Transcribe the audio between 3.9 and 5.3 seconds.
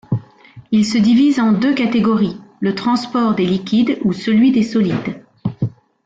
ou celui des solides.